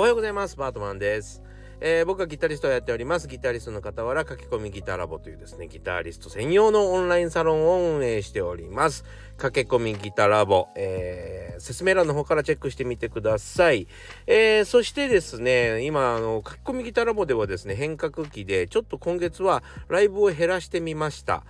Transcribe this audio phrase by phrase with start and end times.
[0.00, 0.56] おはようございます。
[0.56, 1.42] バートマンです。
[1.78, 3.28] えー、僕はギタリストをやっております。
[3.28, 9.04] ギタリストの傍ら書き込みギターラボというですね、ギタリスト専用のオンラインサロンを運営しております。
[9.40, 13.88] 駆け込みギターラボ、えー、説明欄の方からチェックしてみてください。
[14.26, 21.42] えー、そしてですね、今、あの、書き込みギターラボではですね、変革期で、ちょっと今月はライブを減らしてみました。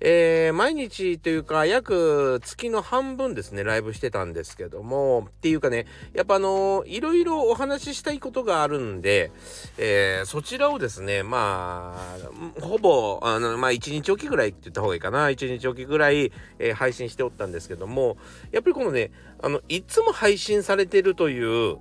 [0.00, 9.32] えー、毎日というか、約月の半分ですね、ライブしてたんですけども、っていうかね、やっぱあの、いろいろお話ししたいことがあるんで、
[9.76, 18.16] えー、そちらをですね、まあ、ほぼ、あの、まあ、1日おきぐらいって言った方がいいかな、1日おきぐらい、えー、配信しておったんですけども、
[18.50, 19.10] やっぱりこのね、
[19.40, 21.78] あの、いつも配信されてるという、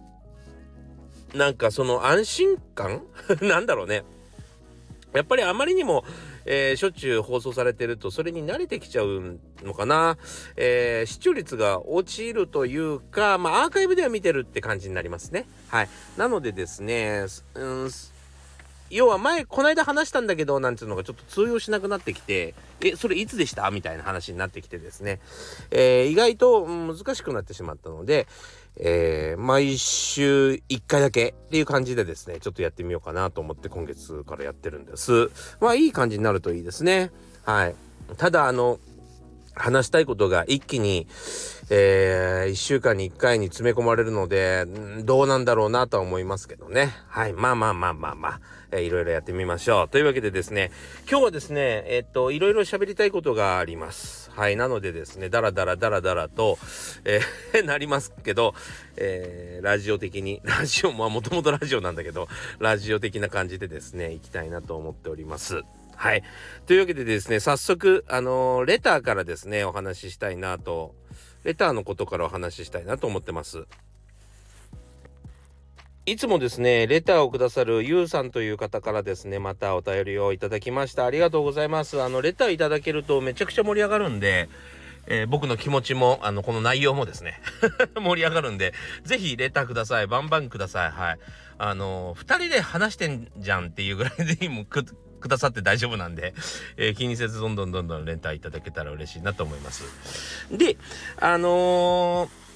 [1.33, 3.01] なんかその安心感？
[3.41, 4.03] なんだろうね。
[5.13, 6.05] やっぱりあまりにも、
[6.45, 10.17] えー、しょっちゅう放送されてるとそれに慣れてきちゃうのかな、
[10.55, 15.45] えー、視聴率が落ちるというか、まあ、アーカイブでは見てるって感じになりますね。
[15.69, 15.89] はい。
[16.17, 17.89] なのでですね、うん
[18.89, 23.69] 要は前この間話したんだけどなんていうのがちょっと通用しなくなってきてえそれいつでした？
[23.71, 25.19] みたいな話になってきてですね、
[25.71, 28.27] えー、意外と難しくなってしまったので、
[28.77, 35.31] えー、毎週1回だけっていう感じでですね、ちょっとやってみようかなと思って今月からやってるんです。
[35.59, 37.11] まあいい感じになるといいですね。
[37.43, 37.75] はい。
[38.17, 38.79] ただあの、
[39.57, 41.07] 話したいことが一気に、
[41.69, 44.65] えー、1週間に1回に詰め込まれるので、
[45.03, 46.93] どうなんだろうなとは思いますけどね。
[47.07, 47.33] はい。
[47.33, 48.39] まあまあまあまあまあ、
[48.71, 49.89] えー、いろいろやってみましょう。
[49.89, 50.71] というわけでですね、
[51.09, 54.31] 今日はですね、えー、っと、いろいろ喋りたいことがあります。
[54.31, 54.55] はい。
[54.55, 56.57] なのでですね、だらだらだらだらと、
[57.03, 58.53] えー、 なりますけど、
[58.95, 62.27] えー、ラジオ的に、 ラジオ、まあもともとラジオなんだけど、
[62.59, 65.63] ラジオ的な感じでですね、行きたいなと思っております。
[65.97, 66.23] はい。
[66.67, 70.93] というわけでですね、早速、あのー、レターからですね、お話ししたいなと、
[71.43, 73.65] レターのことからお話ししたいなと思ってます。
[76.05, 81.05] いつもですね、レターをくださるゆうさんという方からですね、またお便りをいただきました。
[81.05, 81.99] ありがとうございます。
[82.01, 84.49] あの、レターいただけるとめちゃくちゃ盛り上がるんで、
[85.07, 87.41] えー、僕の気持ちも、あの、この内容もですね
[87.99, 90.07] 盛り上がるんで、ぜひレターください。
[90.07, 90.91] バンバンください。
[90.91, 91.19] はい。
[91.57, 94.85] あのー、二人で話してんじゃんっていうぐらいでいいもく、
[95.19, 96.33] くださって大丈夫なんで、
[96.77, 99.83] えー、気にせずどんどんどんどん連帯いただけたら嬉しいなと思います。
[100.51, 100.77] で、
[101.19, 102.46] あのー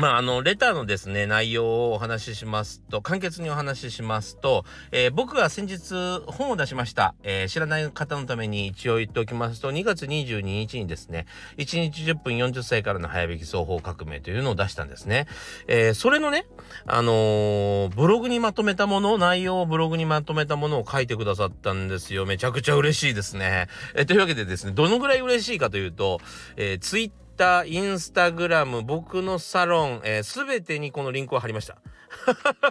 [0.00, 5.92] まあ、あの、レターのですね、内容をお話ししますと、簡潔にお話ししますと、えー、僕が先日
[6.28, 7.16] 本を出しました。
[7.24, 11.26] えー、知らない方のために一応言っておきますと、2月22日にですね、
[11.56, 15.26] 1日10分40歳からの早引き双方革命というのを出したんですね。
[15.66, 16.46] えー、それのね、
[16.86, 22.24] あのブログにまとめたもの、内容をブログにまとめたものを書いてくださったんですよ。
[22.24, 23.66] めちゃくちゃ嬉しいですね。
[23.96, 26.20] えというわけでですね、どのぐらい嬉しいかというと、
[26.56, 27.27] えー、ツイッター、
[27.66, 31.78] インスタグラム、僕のサロン、えー、全てにこのリンクを貼りました。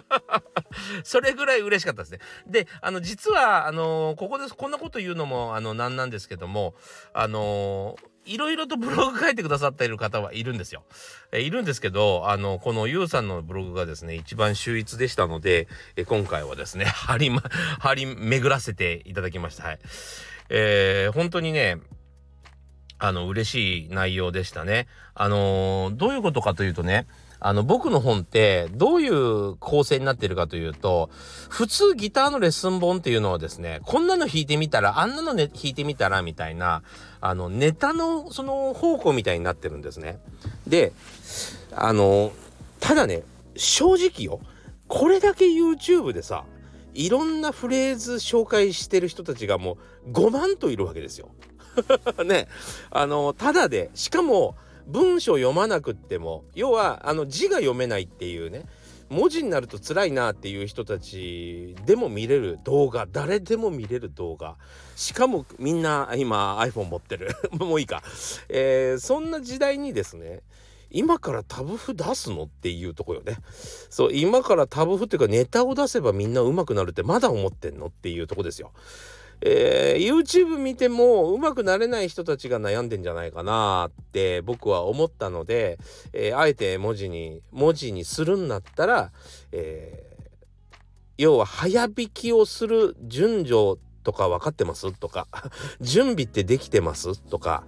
[1.04, 2.18] それぐらい嬉しかったですね。
[2.46, 6.74] で、あの、実は、あのー、ここですこんなこと言うのも、あの、なんなんですけども、
[7.12, 10.84] あのー、いろいろとブログ書いてくださっている方はいるんですよ。
[11.32, 17.42] えいるんですけど、あの、このゆうさんのブログがですね、一番秀逸でしたので、え今回はですね、 張りま、
[17.80, 19.64] 張り巡らせていただきました。
[19.64, 19.78] はい。
[20.50, 21.78] えー、本当にね、
[22.98, 24.86] あの、嬉しい内容でしたね。
[25.14, 27.06] あのー、どういうことかというとね、
[27.40, 31.08] あの、僕の本ってどういう構成になってるかというと、
[31.48, 36.82] 普通ギターのレッスン本っていうのはですね、こんなの弾いてみたら、あんなの、ね、弾いてみたら、みたいな、
[37.20, 40.18] あの、ネタのその方向みたいになってるんですね。
[40.66, 40.92] で、
[41.72, 42.32] あの、
[42.80, 43.22] ただね、
[43.56, 44.40] 正直よ、
[44.88, 46.44] これだけ YouTube でさ、
[46.94, 49.78] いろんなフレーズ紹介してる人たちがも
[50.08, 51.28] う5万といるわけですよ。
[52.24, 52.48] ね、
[52.90, 54.56] あの、ただで、しかも
[54.86, 58.66] 文章読まなくっても、要は、あの、字が読めないっていうね、
[59.10, 64.56] 文字になると辛いなっていう人たちでも見れる動画誰でも見れる動画。
[64.96, 67.34] しかもみんな今 iPhone 持ってる。
[67.52, 68.02] もういいか、
[68.48, 70.42] えー、そんな時代にですね
[70.90, 73.38] 今からタブ譜出すのっていうとこよね。
[73.88, 78.72] そう今からタブ譜っていうかネタを出せばみんな上手くなるってまだ思ってんのっていうとこですよ。
[79.40, 85.78] えー、YouTube 見ても上手くなれない人たちが悩んでんじゃないかなって僕は思ったので、
[86.12, 89.12] えー、あえて文字に文字にするんだったら、
[89.52, 90.74] えー、
[91.18, 95.28] 要は早弾きをする順序とか分かってますとか
[95.80, 97.64] 準備ってできてますとか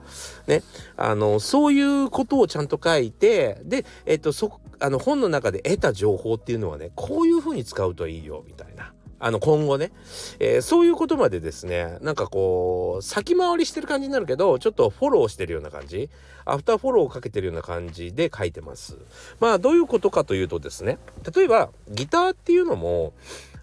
[0.46, 0.62] ね。
[0.96, 8.94] あのそういうことをちゃんと書いてでえっとそあの本の中で得た情報っていうのはねこういうふうに使うといいよみたいな。
[9.20, 9.92] あの今後ね、
[10.38, 16.10] えー、そういうことまでですねなんかこう先回りしてる感じになるけどちょっとフォローしてるような感じ。
[16.46, 18.96] アフターフォローをかけてるような感じで書いてます。
[19.38, 20.98] まあどういうことかというとですね。
[21.34, 23.12] 例えばギターっていうのも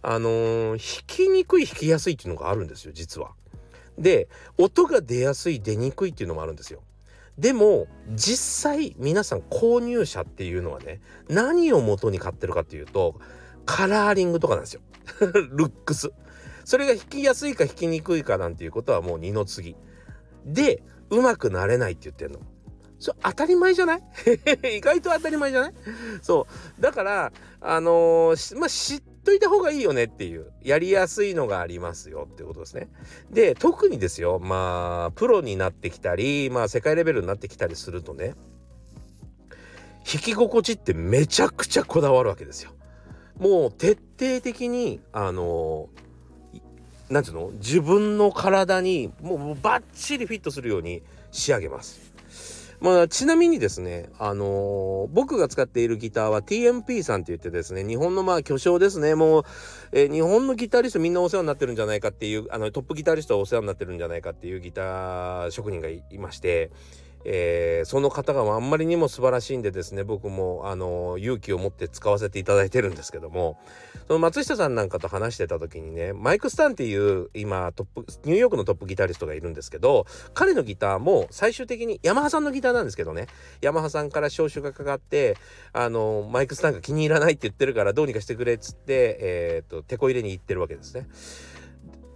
[0.02, 3.32] あのー、弾きにくい弾きやすいっていうのがあるんですよ実は。
[3.98, 4.28] で
[4.58, 6.82] 音が出やすい出にくいっていうのもあるんですよ。
[7.38, 13.20] でも実際皆さん購入者っていうのはね何を元に買ってるかっていうと
[13.68, 14.82] カラーリングとかなんですよ。
[15.52, 16.10] ルックス。
[16.66, 19.76] それが弾きやすいか弾きにくいかなんていうことはもう二の次。
[20.46, 20.82] で
[21.12, 22.40] うまくなれないって言ってんの。
[23.00, 24.02] それ当たり前じゃない？
[24.78, 25.74] 意外と当たり前じゃない？
[26.22, 26.48] そ
[26.80, 26.82] う。
[26.82, 27.32] だから
[27.62, 30.52] あのー、まあ知といた方がいいよねっていう。
[30.62, 32.90] やりやすいのがありますよってことですね。
[33.30, 34.40] で特にですよ。
[34.40, 38.36] まあプロになってきたりまあ世界レベルになってきたりするとね
[40.10, 42.72] 弾き心地ってめちゃくちゃこだわるわけですよ。
[43.40, 45.90] もう徹底的にあの
[47.10, 47.52] 何ていうの？
[47.52, 52.08] 自分の体にもうバッチリフィットするように仕上げます。
[52.80, 59.44] まあ、ちなみにですね、あのー、僕が使っているギターは TMP さんって言ってですね、日本のまあ巨匠ですね、もう、
[59.94, 66.70] えー、日本のギタリストみんなお世話になってるんじゃないかっていう、あのトップギタリストはお世話になってるんじゃないかっていうギター職人がいまして、
[67.30, 73.60] えー、その方があんまりにも素晴らしいんでですね僕もあの勇気を持って使わせていただいてるんですけども
[74.08, 83.28] その松下さんなんかと話してた時にねマイク・スタンっていう今トップニューヨークのトップギタリストがいるんですけど彼のギターも最終的にヤマハさんのギターなんですけどね
[83.60, 85.36] ヤマハさんから招集がかかって
[85.74, 91.08] あのマイク・スタンが気に入らないって言ってるからどうにかしてくれっつって、えーと、と手こ入れに行ってるわけですね。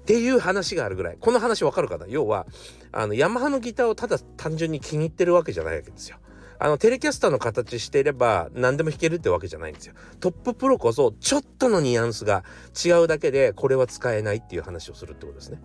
[0.02, 2.06] っていう話があるぐらいこの話わかるかな？
[2.08, 2.48] 要は
[2.92, 6.18] あのヤマハのギターをただ単純に気に入ってるわけじゃないわけですよ。
[6.60, 9.94] あのテレキャスターの形していれば何でも弾けるってわけじゃないんですよ。
[10.20, 12.44] トッププロこそちょっとのニュアンスが
[12.86, 15.60] 違うだけでこれは使えないっていう話をするってことですね。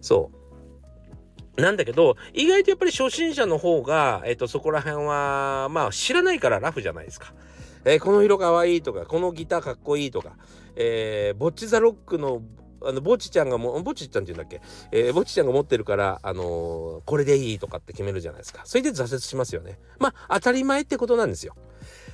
[0.00, 0.30] そ
[1.56, 7.34] うなんだけど意外とやっぱり初心者の方が、えっと、そこら辺はまあ知らないからラフじゃないですか。
[7.84, 10.36] えー、この色かわいいとかこのギターかっこいいとか、
[10.76, 12.42] えー、ボッチザロックの
[12.86, 18.62] あのぼちちゃんがもぼちちゃんって言うんだっけ、えー、ぼちちゃんが持ってるからあのー、これでいいとかって決めるじゃないですか。
[18.64, 19.78] それで挫折しますよね。
[19.98, 21.54] まあ当たり前ってことなんですよ。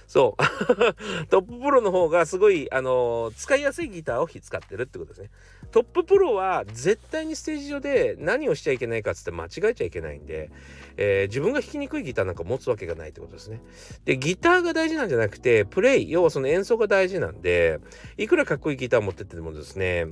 [0.07, 0.43] そう。
[1.29, 5.31] トッププロの方がすごいあのー、使いやすいギターを使ってるってことですね。
[5.71, 10.51] トッププロは絶対にステージ上で何をしちゃいけないかっつって間違えちゃいけないんで、
[10.97, 13.61] えー、自分が弾きにくいギターなんか持つわけがないってことですね。
[14.07, 17.81] でギターが大事なんじゃなくてプレイ要はその演奏が大事なんで
[18.17, 20.07] いくらかっこいいギター持ってってもですね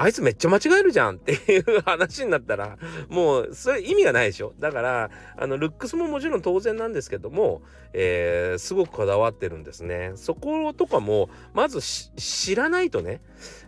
[0.00, 2.78] あいつめっちゃ間違えるじゃんっていう話になったら
[3.08, 4.54] もうそれ意味がないでしょ。
[4.58, 7.62] だからあのルックスももちろん当然なんですけども、
[7.92, 10.12] えー、すごくこだわってるんですね。
[10.14, 13.20] そことかもまず知らないとね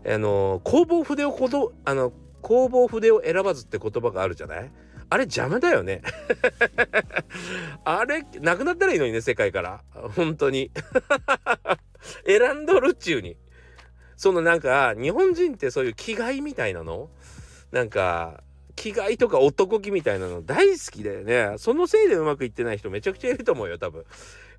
[0.07, 2.13] あの工房筆をこどあの
[2.43, 4.71] 工房筆を選ばずって言葉があるじゃない？
[5.13, 6.03] あれ邪魔だよね。
[7.85, 9.83] あれなくなったらいいのにね世界から。
[10.15, 10.71] 本当に。
[12.25, 13.37] 選んどるっちゅうに。
[14.21, 17.09] そのなんか日本人ってそういう気概みたいなの？
[17.73, 18.43] なんか
[18.77, 21.55] 気概とか男気みたいなの大好きだよね。
[21.57, 24.05] そのせいでうまくいってない人めちゃくちゃいると思うよ多分。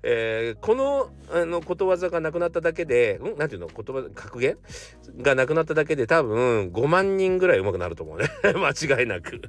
[0.02, 3.38] えー、このあのことわざがなくなっただけでん？
[3.38, 3.68] なんていうの？
[3.68, 4.58] 言葉格言？
[5.18, 8.28] がなくなっただけで多分5万人ぐらいうまくなると思うね。
[8.42, 9.42] 間違いなく。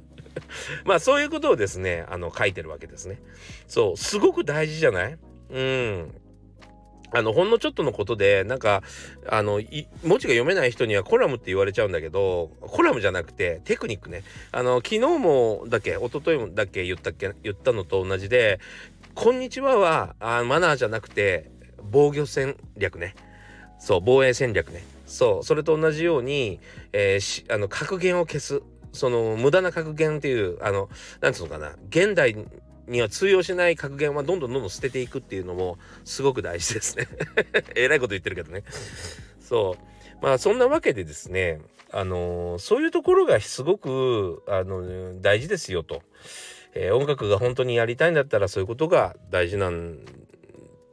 [0.84, 3.20] まあそういうことをですねあの書いてるわけですね。
[3.66, 5.18] そうすごく大事じゃない？
[5.50, 6.14] うん。
[7.14, 8.82] あのほんのちょっとのことでなんか
[9.28, 9.60] あの
[10.02, 14.24] 文字が読めない人にはコラムって言われちゃうんだけどコラムじゃなくてテクニックね。
[14.50, 18.58] あの昨日もだっけ一昨日もだけ言ったっけ言ったのと同じで
[19.14, 21.50] 「こんにちはは」あマナーじゃなくて
[21.90, 23.14] 防御戦略ね。
[23.78, 24.84] そう防衛戦略ね。
[25.06, 26.58] そうそれと同じように、
[26.92, 28.62] えー、あの格言を消す。
[28.92, 30.88] その無駄な格言っていうあの
[31.20, 31.72] なんつうのかな。
[31.90, 32.36] 現代
[32.86, 37.08] には通用しない格言はどんどんどんどん捨てていくっていうのもすごく大事ですね。
[37.74, 38.64] えらいこと言ってるけどね。
[39.40, 39.94] そう。
[40.22, 41.60] まあそんなわけでですね
[41.92, 46.02] あのー、そういうところがすごくあの大事ですよと、
[46.74, 49.98] えー、音楽が本当にやりたいんだったらそういうことが大事なん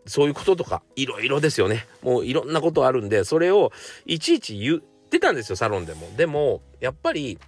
[0.06, 1.86] そういうこととかいろいろですよね。
[2.02, 3.72] もういろんなことあるんでそれを
[4.06, 6.10] いちいち言ってたんですよサロンでも。
[6.18, 7.40] でもやっぱり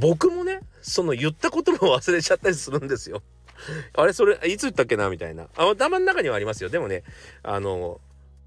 [0.00, 3.22] 僕もねその言ったことも忘れちゃったりするんですよ。
[3.94, 7.02] あれそれいつ言ったっけなみたいなあ頭の中にはありますよでもね
[7.42, 8.00] あの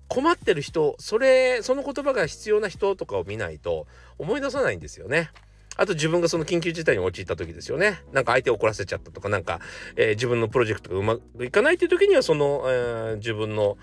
[0.08, 5.32] 困ってる人それその言葉が必要な人とかを見ないと思い出さないんですよね。
[5.80, 8.02] あと自分がその緊急事態に陥った時ですよね。
[8.12, 9.60] なんか相手を怒らせちゃったとか、なんか、
[9.96, 13.78] えー、自分のプロジェクトがうまくいかないっていう時には、その、えー、自分の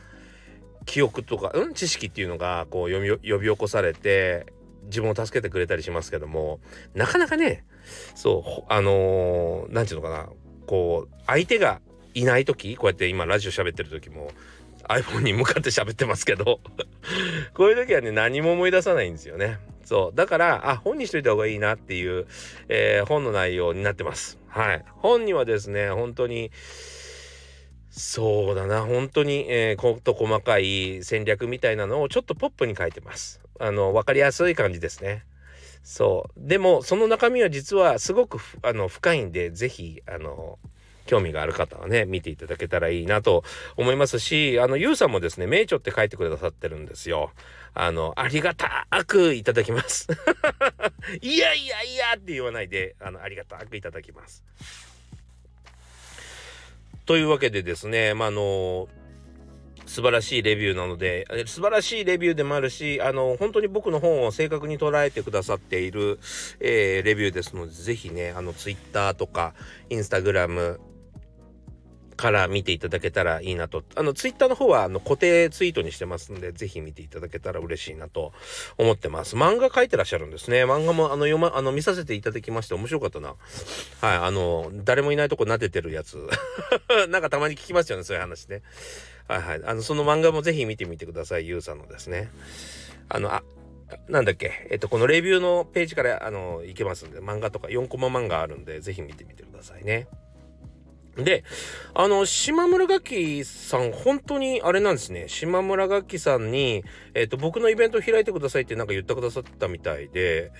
[0.86, 4.46] 記憶とか、うん、知識っていうのがこう呼び呼び起こされて、
[4.86, 6.60] 自分を助けてくれたりしますけども
[6.94, 7.64] なかなかね
[8.14, 10.28] そうあの何、ー、て言うのかな
[10.66, 11.80] こう相手が
[12.14, 14.30] いない時こうやって今ラジオ喋ってる時も
[14.88, 16.60] iPhone に向かって喋ってますけど
[17.54, 19.58] こういう時はね何も思い出さないんですよね。
[19.84, 22.26] そうだからあ本にしといた方がいいなっていう、
[22.68, 24.38] えー、本の内容になってます。
[24.48, 24.84] はい。
[24.96, 26.50] 本にはですね本当に
[27.90, 33.40] そうだな本当に、えー、こと細かい戦略みたいなのをちょっとポップに書いてます。
[33.60, 35.24] あの分かりやすい感じですね。
[35.84, 40.58] そうでもその中身は実はすごくあの深いんで是非あの
[41.06, 43.44] 興味がある方はね見ていただけたらいいなと
[43.76, 47.30] 思いますしあのゆうさんもですね名著って書いてくださってるんですよ。
[47.74, 50.08] あのありがたくいただきます。
[51.20, 54.42] いやいやいやって言わないであのありがたくいただきます。
[57.04, 58.88] というわけでですねまああの
[59.86, 66.18] 素晴らしいレビューなので素晴らしいレビューでもあるしあの本当に僕の本を正確に捉えてくださっている、
[66.60, 69.54] えー、レビューですので是非ねあの Twitter とか
[69.90, 70.78] Instagram
[72.14, 73.82] から見ていただけたらいいなと。
[73.96, 78.32] あの、ツイッターの方は、あの、固定ツイートにしてますんで、ぜひ見ていただけたら嬉しいなと
[78.78, 79.36] 思ってます。
[79.36, 80.64] 漫画描いてらっしゃるんですね。
[80.64, 83.28] 漫画も、あの、読ま、あの、見させていただきまして面白かったな。
[83.28, 83.36] はい、
[84.00, 86.28] あの、誰もいないとこ撫でてるやつ。
[87.08, 88.62] なんかたまに聞きますよね、そういう話ね。
[89.28, 89.60] はいはい。
[89.64, 92.30] あの、その漫画もぜひ見てみてください、ゆうさんのですね。
[93.08, 93.42] あの、あ、
[94.08, 100.08] なんだっけ、えっと、このレビューのページから、あの、いけますんで、漫画とか4コマ漫画あるんで、ぜひ見てみてくださいね。
[101.16, 101.44] で、
[101.94, 105.26] あの、島村楽器さん、本当にあれなんですね。
[105.28, 110.50] 島村楽器さんに、えっと、僕のイベント開いてくださいってなんか言ってくださったみたいで、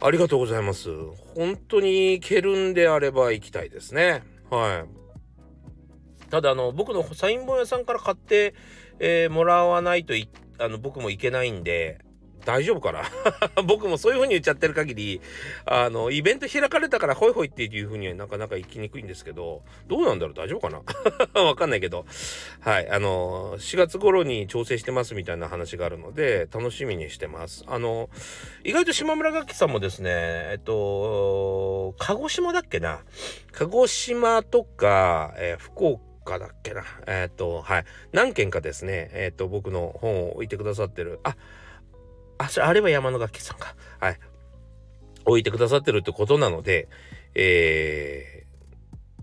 [0.00, 0.90] ありがとうございます。
[1.36, 4.24] 本当に行けるんであれば行きたいですね。
[4.50, 5.01] はい。
[6.32, 8.54] ただあの僕のサイン本屋さんから買って、
[8.98, 11.98] えー、もらわないといあの僕もいけないんで
[12.46, 13.02] 大丈夫かな？
[13.64, 15.20] 僕もそういう風に言っちゃってる限り
[15.66, 20.34] あのイベント開かれたからホイホイっていう風にはなかなか行きにくいんですけどどうなんだろう？
[20.34, 20.80] 大丈夫かな？
[21.44, 22.06] わかんないけど。
[22.60, 27.62] はいあの4月頃に調整してますみたいな話があるので楽しみにしてます。
[27.66, 28.08] あの
[28.64, 33.00] 意外と島村楽器さんもですねえっと鹿児島だっけな？
[33.52, 36.84] 鹿児島とか、えー、福岡かだっけな。
[37.06, 37.84] えっ、ー、と、はい。
[38.12, 41.20] 何件かですね、えっ、ー、と、僕の本を置いてくださってる。
[41.22, 41.36] あ、
[42.38, 43.74] あ、あれは山の楽器さんか。
[44.00, 44.18] はい。
[45.24, 46.88] 置いてくださってるってことなので、
[47.34, 48.44] え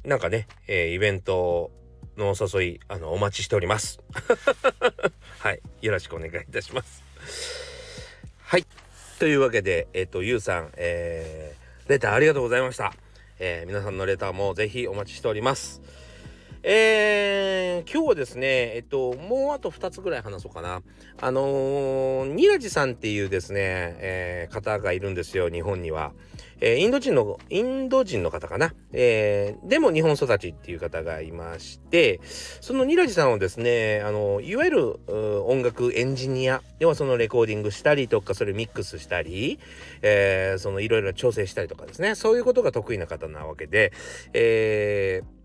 [0.03, 1.71] ー、なんかね、えー、イベント
[2.17, 3.99] のお誘い、あの、お待ちしております。
[5.39, 5.61] はい。
[5.81, 7.03] よろしくお願いいたします。
[8.43, 8.65] はい。
[9.19, 12.93] というわけで、えっ、ー、と、ゆうさん、えー、レターありがとうございました。
[13.39, 15.81] えー、皆さんのレターもぜひお待ちしております。
[16.61, 20.81] えー、今日はですね、えっと、もうあと2つぐらい話そうかな。
[21.21, 23.59] あのー、ニラジさんっていうですね、
[23.99, 26.11] えー、方がいるんですよ、日本には。
[26.61, 28.73] えー、インド人の、インド人の方かな。
[28.91, 32.19] えー、でも日本育ちっていう方がいまして、
[32.59, 34.99] そのニラジさんをですね、あの、いわゆる
[35.45, 39.59] 音楽エンジニア、要はそのレコーディングしたりとか、それミックスしたり、
[40.01, 43.93] えー、そのいろいろ調整したりとかですね、そういうことが得意な方なわけで、
[44.33, 45.38] えー、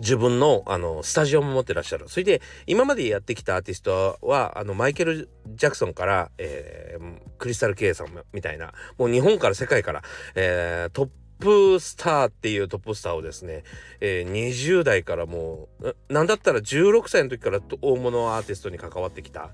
[0.00, 10.02] 自分のあのスタジオも持ってらっしゃるそれで今までやってきたアーティストはあのマイケル・ジャクソンから、えー、クリスタル・ケイさんみたいなもう日本から世界から、
[10.34, 13.62] えー、トップスターっていうトップスターをですね、
[14.00, 19.50] えー、20代からもうなんだったら16歳の時から大物アーティストに関わってきた、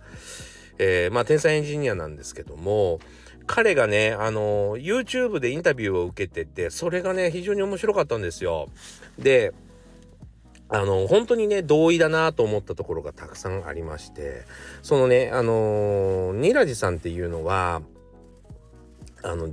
[0.79, 3.01] えー、まあ天才エンジニアなんですけども
[3.47, 8.69] 彼がねあの YouTube でインタビューを受けててそれがね非常に面白かったんですよ。
[9.19, 9.53] で
[10.73, 14.45] あの、本当にね、同意だなと思ったところがたくさんありまして、
[14.81, 17.83] そのね、あのー、ニラジさんっていうのは、
[19.23, 19.49] あの、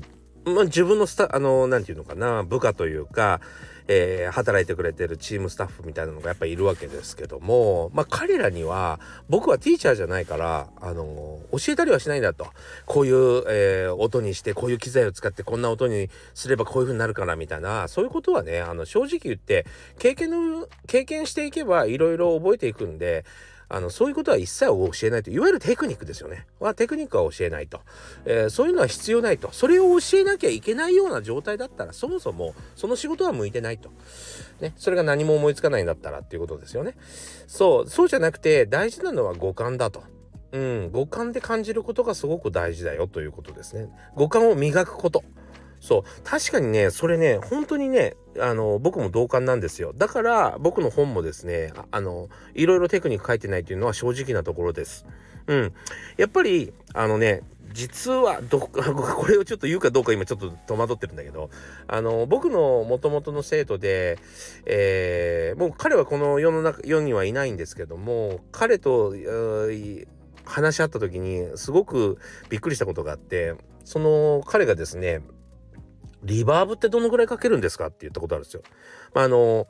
[0.46, 3.42] まあ、自分のスタ、あのー、なんていうのかな、部下というか、
[3.92, 12.48] えー、働いてくれてるチームスタッフみたいなのがやっぱいるわけですけども、まあ、彼らには僕はティーチャーじゃないから、あのー、教えたりはしないんだと。
[12.86, 19.66] こういう、えー、音にしてこういう機材を使ってこんな音にすればこういう風になるからみたいなそういうことはねあの正直言って
[19.98, 23.26] 経験の経験していけばいろいろ覚えていくんで
[23.70, 25.30] あのそういうことは一切教えないと。
[25.30, 26.48] いわゆるテクニックですよね。
[26.60, 27.82] はテクニックは教えないと、
[28.26, 29.50] えー、そういうのは必要ないと。
[29.52, 33.92] それを教えなきゃいけないような状態だったらそもそもその仕事は向いてないと、
[34.60, 36.96] ね、それが何も思いつかないんだったらっていうことですよね。
[37.48, 40.04] そうそうじゃなくて大事なのは五感だと。
[40.52, 43.88] うん、五感で感じることがすごく大事だよということですね。
[44.16, 45.24] 五感を磨くこと。
[45.90, 46.22] そう。
[46.24, 49.92] 確かにねそれね本当にねあの僕も同感なんですよ。
[49.98, 55.08] だから僕の本もですねあのいろいろテクニック書いてないっていうのは正直なところです。
[55.48, 55.74] うん、
[56.18, 57.42] やっぱりあのね
[57.74, 61.50] 実はど これをちょっと言うかどうか今ちょっと戸惑ってるんだけど
[61.88, 64.20] あの僕のもともとの生徒で、
[64.68, 69.16] えー、もう彼はこの世の中世にはいないんですけども彼と
[70.46, 72.20] 話し合った時にすごく
[72.50, 73.56] びっくりしたことがあって
[73.86, 75.22] その彼がですね
[76.24, 78.64] リバーブってどのぐらいかけるんですかって言ったことあるんですよ。
[79.14, 79.68] まあ、あの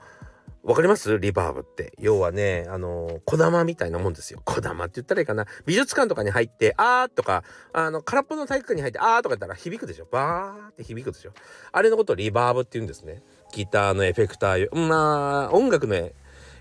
[0.62, 1.18] わかります？
[1.20, 1.94] リバーブって。
[2.00, 4.42] 要はね、あの、小玉みたいなもんですよ。
[4.44, 5.46] 小玉って言ったらいいかな。
[5.66, 10.08] 美術館とかに入って、あーとか、あの、空っぽの体育館に入って、あーとか言ったら響くでしょ。
[10.12, 11.32] バーって響くでしょ。
[11.72, 13.24] あれのことをリバーブって言うんですね。
[13.54, 16.14] ギターのエフェクター、まあ、音楽の、え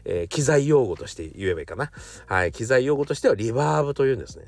[0.05, 1.91] ー、機材用語として言えばいいかな。
[2.27, 2.53] はい。
[2.53, 4.45] 機材用語としてはリバーブと言うんですね。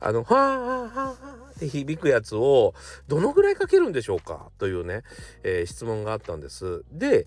[0.00, 2.74] あの、はーはーはーはーって響くやつを、
[3.08, 5.02] どのぐらいかけるんでしょうかというね、
[5.44, 6.84] えー、質問があったんです。
[6.90, 7.26] で、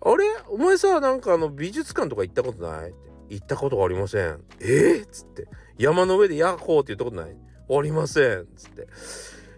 [0.00, 0.24] あれ？
[0.48, 2.94] お前さ、なんかあの美術館とか行ったことない？
[3.30, 4.40] 行ったことがありません。
[4.60, 5.02] え？
[5.02, 5.48] ー、っつって。
[5.76, 7.36] 山の上でヤッホーって言ったことない？
[7.70, 8.46] ありません。
[8.56, 8.86] つって。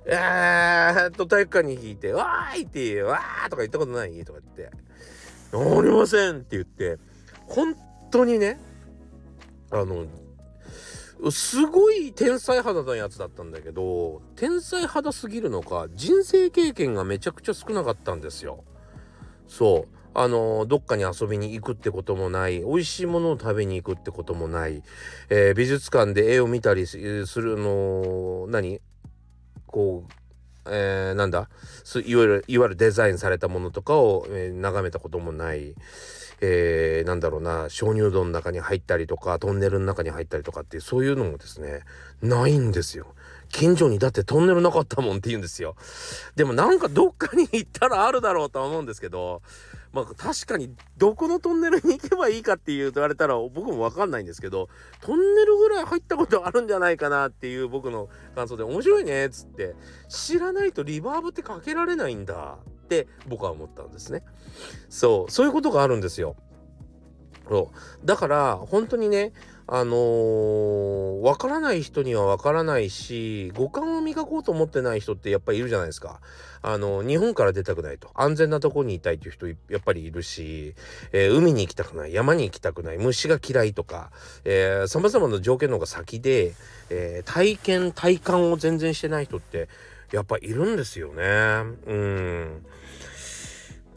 [0.07, 4.25] えーっと、体育館に引いて、わーいって、わーとか言ったことない？
[4.25, 4.71] とか言って。
[5.53, 6.99] ありませんって言って、
[7.47, 7.77] 本
[8.11, 8.59] 当にね、
[9.71, 10.07] あの、
[11.31, 18.65] すごい天才肌なやつだったんだけど、天才肌すぎるのか、人生経験がめちゃくちゃ少なかったんですよ。
[19.47, 19.97] そう。
[20.13, 22.61] あのどっかに遊びに行くってこともない。
[22.61, 24.83] 美味しいものを食べに行くってこともない、
[25.29, 28.81] えー、美術館で絵を見たりするの何？
[29.67, 30.13] こう
[30.67, 31.49] えー、なんだ？
[32.05, 35.77] いわゆるいわゆるデザインされたものとかを、えー、眺めたこともない、
[36.41, 41.81] えー、なんだろうな鍾乳洞の中に入ったりとかトンネルの中に入ったりとかっていうそういうのもですね
[42.23, 43.15] ないんですよ。
[43.51, 45.75] 近所にだってトンネルなかったもんって言うんですよ。
[46.37, 49.43] でもなんかどっかに行ったらあるだろうとは思うんですけど
[49.93, 54.69] まあ確かにどこのトンネルに行けばいいかって言われたら僕もわかんないんですけど
[55.01, 59.75] トンネルぐらい入ったことあるんじゃないかなっていう僕の感想で面白いねっつって
[60.09, 62.59] 知らないとリバーブってかけられないんだ
[62.91, 64.25] って僕は思ったんですね。
[64.89, 66.35] そうそういうことがあるんですよ。
[67.49, 67.71] そ
[68.03, 69.33] うだから本当にね
[69.67, 76.21] あのー、分からない人には分からないし五感を磨こうと思ってない人ってやっぱりいるじゃないですか。
[76.63, 80.75] あの日本から出たくないと安全なとこにいたいっていう人やっぱりいるし、
[81.13, 84.11] えー、海に行きたくない山に行きたくない虫が嫌いとか
[84.87, 86.53] さまざまな条件の方が先で、
[86.91, 89.69] えー、体験体感を全然してない人って
[90.13, 91.23] やっぱいるんですよね。
[91.87, 92.67] うん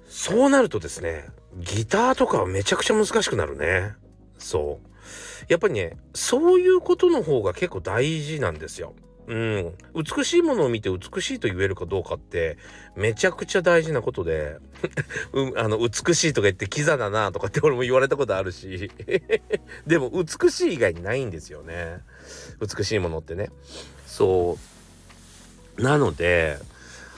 [0.07, 1.25] そうなるとですね
[1.57, 3.93] ギターとかはめちゃくちゃ難しくなるね。
[4.37, 4.87] そう。
[5.47, 8.93] やっぱりね、そういうことの方が結構大事なんですよ。
[9.27, 9.73] うん。
[9.93, 12.57] 美しいものを見て美しいと言えるかどうかって
[12.95, 14.57] めちゃくちゃ大事なことで、
[15.31, 18.91] うん、あの、美しいとか言ってキザだなとかって俺も言われたことあるし、
[19.87, 21.99] でも美しい以外にないんですよね。
[22.59, 23.49] 美しいものってね。
[24.05, 24.72] そう。
[25.77, 26.57] なので、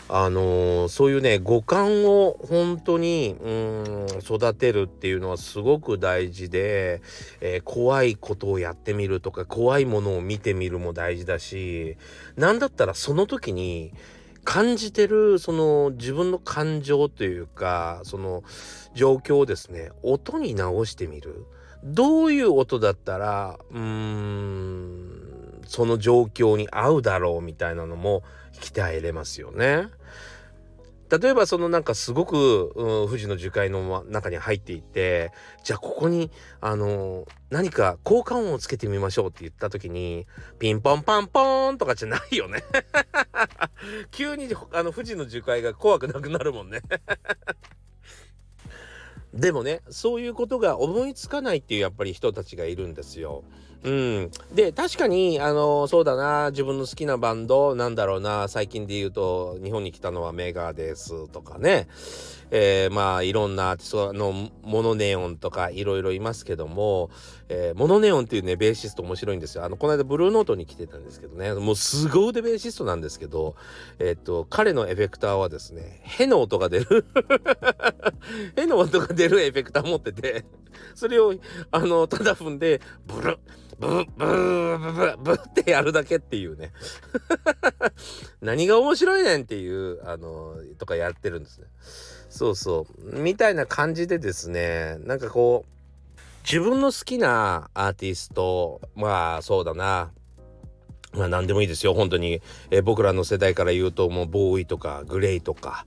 [0.07, 7.01] あのー、そういうね五感を本当にうん育てるっていうのはすごく大事で、
[7.41, 11.97] えー、怖いことをやってみるとか怖いものを見てみるも大事だし
[12.35, 13.93] 何だったらその時に
[14.43, 18.43] 感じてるその自分の感情というかその
[18.93, 21.45] 状況をですね音に直してみる。
[21.83, 28.23] どういう音だったらうーんその状況に合うだろうみたいなのも
[28.59, 29.89] 鍛えれますよね。
[31.09, 35.31] 例えばそのなんかすごく、うん、富士の樹海の中に入っていって
[35.63, 40.25] じゃあここにあの何か効果音をつけてみましょうって言った時に
[40.57, 42.63] ピンポンパンポーンとかじゃないよね
[44.09, 46.81] 急にあの富士の樹海が怖くなくなるもんね
[49.35, 53.43] でもねそういうことが思いつかないっていうやっぱり人たちがいるんですよ。
[53.85, 56.49] うん、で確かにあのそうだな。
[56.49, 58.47] 自分の好きなバンドなんだろうな。
[58.47, 61.87] 最近で言うと日本に来たのはメガですとかね、
[62.49, 67.11] えー、まあいろんなアーティストのモノネオンとかいろいろいますけども、
[67.47, 69.63] えー、モノネオンっていうねベーシスト面白いんですよ。
[69.63, 71.53] あのこの間ブルーノートに来てたんですけどね。
[71.53, 73.55] もうすご腕ベーシストなんですけど
[73.99, 77.05] えー、っと彼のエフェクターはですねへの音が出る。
[78.57, 80.45] への音が出るエフェクター持ってて。
[80.93, 81.33] それを
[81.71, 83.37] あのただ踏んでブルッ
[83.79, 86.71] ブーブーブーブーってやるだけっていうね。
[88.41, 91.67] 何が面白いねんっていうあのとかやってるんですね。
[92.29, 93.19] そうそう。
[93.19, 100.11] みたいな感じでですねなんかこう自分の好きなアーティストまあそうだな。
[101.15, 105.85] まあ何でもいいですよ本当に、えー、僕らの世代から言うともうボーイとかグレイとか、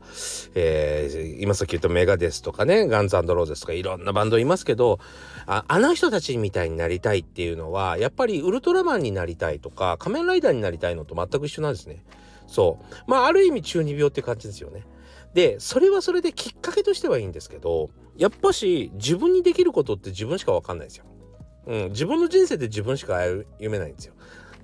[0.54, 4.98] えー、今さっき言ったメガデスとかねガンズローゼスとかいろんなバンドいますけど
[5.46, 12.04] ああの人たちみたいになりたいっていうのはやっぱりウルトラマンになりたいとか仮面ライダーになりたいのと全く一緒なんですね。
[12.46, 14.84] そうまあある意味中二病って感じですよね。
[15.34, 21.04] でそれはそれできっかけとしてはいいんですけどやっぱし自分にできることって自分しか分かんないですよ。
[21.66, 24.14] うん、自分の人生で自分しか歩めないんですよ。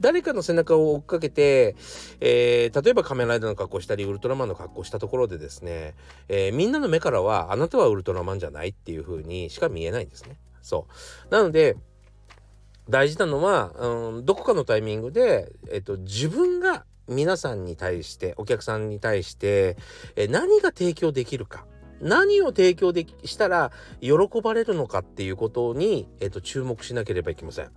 [0.05, 1.77] 誰かの背中を追っかけて、
[2.21, 5.95] えー、例えば仮面ライダーの格好したりウルトラマンの格好したところでですね、
[6.29, 10.37] えー、みんなの目からはあなたはウルトラマンじゃないっていう風にしか見えないんですね。
[10.61, 10.87] そ
[11.31, 11.79] うなので
[12.91, 19.79] 大事なのは、うん、どこかのタイミングで、えっと、自分が皆さんに対してお客さんに対して、
[20.17, 21.65] え何が提供できるか
[22.03, 24.13] 何を提供できしたら喜
[24.43, 27.71] ばれるのかっていうことに、えっと、注目しなければいけません。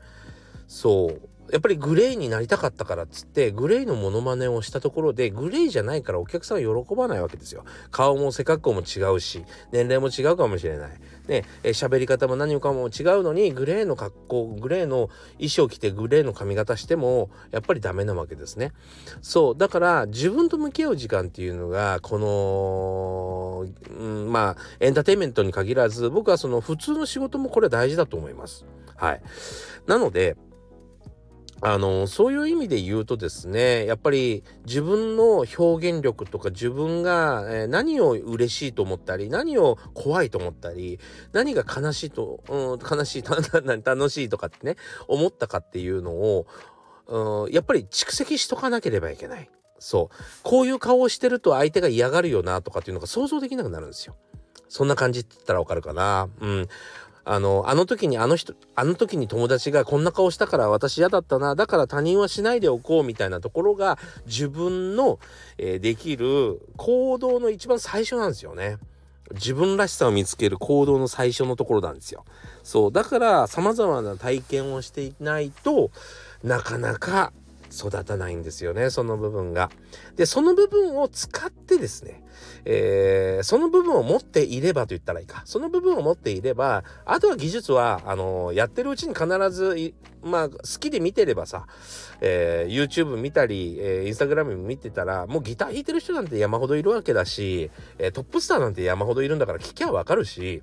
[0.68, 7.64] そうやっぱりグレーになりたかったからっつってグレーのモノマネをしたところでグレーじゃないからお客さんは喜ばないわけですよ。
[7.92, 10.90] 顔も背格好も違うし年齢も違うかもしれない。
[11.28, 18.72] ね喋り方も何もかも違うのにグレーの格好グレーの衣装着てグレーの髪型してもやっぱりダメなわけですね。
[19.22, 23.66] そうだから自分と向き合う時間っていうのがこの、
[24.00, 28.66] うん、まあエンターテインメントに限らず僕はその普通の仕事もこれ大事だと思います。
[28.96, 29.22] はい。
[29.86, 30.36] なので
[31.62, 41.00] あのそういう意味で言うとですねやっぱり自分の表現力とか自分が、えー、何を嬉しいと思ったり何を怖いと思ったり
[41.34, 43.24] 何が悲しいと、うん、悲しい
[43.84, 44.76] 楽しいとかってね
[45.08, 46.46] 思ったかっていうのを、
[47.08, 49.50] うん、やっぱり蓄積しとかなければいけない。
[49.80, 54.16] そうこういう顔をしてると相手が嫌がるよなとかっていうのが想像できなくなるんですよ。
[54.70, 56.30] そんな感じって言ったらわかるかな。
[56.42, 56.68] うん。
[57.30, 65.20] あの、あの時にあの人、あの時に友達がこんな顔したから私嫌だったな、だから他人はしないでおこうみたいなところが自分の、
[65.58, 68.78] えー、できる行動の一番最初なんですよね。
[69.34, 72.24] 自分らしさを見つける行動の最初のところなんですよ。
[72.64, 72.92] そう。
[72.94, 75.92] だから様々な体験をしていないと
[76.44, 77.34] なかなか
[77.72, 79.70] 育たないんですよねその部分が。
[80.16, 82.24] でその部分を使ってですね、
[82.70, 85.42] えー、その部分を持っていればと言ったらいいか。
[85.46, 91.66] その部分を持っていればあとは技術はあのやってるうちに必ずまあ好きで見てればさ、
[92.20, 100.62] えー、YouTube 見たり、えー、Instagram 見てたらもうギター弾いてる人なんて山ほどいるわけだし、えー、トップスターなんて山ほどいるんだから聞きゃわかるし、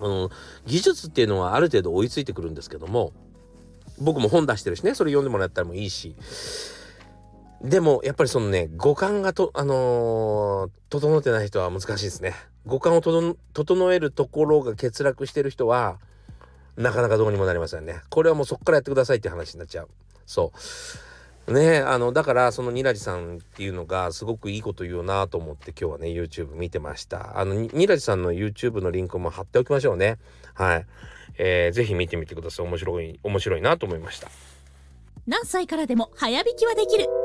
[0.00, 0.28] うん、
[0.66, 3.14] 技術っていうのはある程度追いついてくるんですけども
[3.98, 6.14] 僕も本出してるしねそれ読んでもらったらもいいし。
[7.62, 12.34] でもやっぱりそのね五感がとあのー、整ってない人は難しいですね。
[12.66, 15.98] 五感を整えるところが欠落してる人は
[16.76, 18.00] なかなかどうにもなりませんね。
[18.08, 19.88] これはもうそっからやってくださいって話になっちゃう。
[20.26, 20.52] そ
[21.46, 21.52] う。
[21.52, 27.38] ねあのだからそのニラジさんっていうのがすごくいいこと言うなと思って今日はね YouTube 見てました。
[27.38, 30.16] あのニラジさんの YouTube のリンクも貼っておきましょうね。
[30.54, 30.86] はい。
[31.36, 32.66] えー、ぜひ見てみてください。
[32.66, 34.30] 面白い面白いなと思いました。
[35.26, 37.19] 何歳からでも早弾きはできる。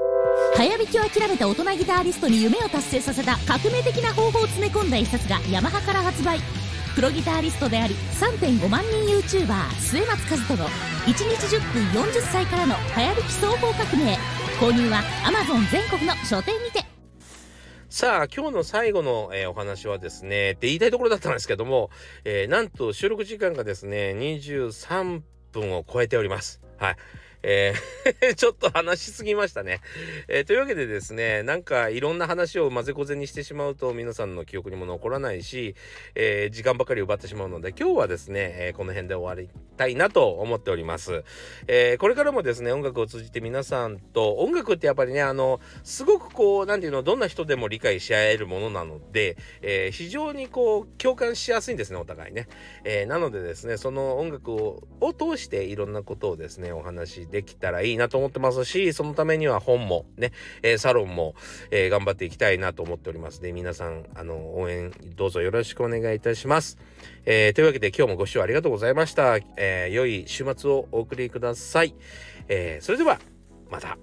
[0.56, 6.40] 早弾きを諦めた大人ギタリストに夢を達成させた革命的な方法を詰め込んだ一冊がヤマハから発売
[6.96, 14.18] プロギタリストであり3.5万人 YouTuber 末松和人の1日10分40歳からの早弾き双方革命
[14.60, 16.86] 購入は Amazon 全国の書店にて
[17.90, 21.92] さあ、今日の最後の、えー、お話はですね、って言いたいところだったんですけども、
[22.26, 25.22] えー、なんと収録時間がですね、23
[25.54, 26.62] 分を超えております。
[26.78, 26.96] はい。
[27.48, 27.96] えー
[28.36, 29.82] ちょっと話しすぎましたね。
[30.28, 35.76] えー、というわけでですね、なんかいろんな話を混ぜこぜにしてしまうと皆さんの記憶にも残らないし、
[36.16, 41.24] えー、時間ばかり奪ってしまうので、今日はですね、えこの辺で終わりたいなと思っております。
[41.68, 52.48] えこれからもですね、音楽を通じて皆さんと、音楽ってやっぱりね、あの、すごくこう、なんていうの、どんな人でも理解し合えるものなので、え非常にこう、共感しやすいんですね、お互いね。
[52.84, 60.32] えなのでですね、その音楽をを通していろんなことをですね、お話でできたらいいなと思ってますし、そのためには本もね、
[60.64, 61.36] えー、サロンも、
[61.70, 66.78] えー、頑張っていきたいなと思っておりますで、皆さん、あの、応援どうぞよろしくお願いいたします。
[67.26, 69.38] えー、というわけで今日もご視聴ありがとうございました。
[69.58, 71.94] え良い週末をお送りください。
[72.48, 73.20] えそれでは、
[73.70, 73.98] また。